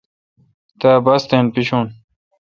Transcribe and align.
تا 0.79 0.91
باستھین 1.05 1.45
پیشو۔ 1.53 1.79